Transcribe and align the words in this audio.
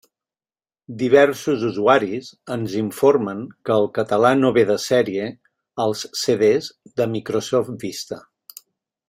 Diversos 1.01 1.65
usuaris 1.67 2.29
ens 2.55 2.73
informen 2.79 3.43
que 3.69 3.75
el 3.75 3.85
català 3.99 4.33
no 4.39 4.51
ve 4.57 4.65
de 4.71 4.79
sèrie 4.87 5.29
als 5.85 6.03
CD 6.23 6.51
de 7.03 7.09
Microsoft 7.15 7.73
Vista. 7.87 8.21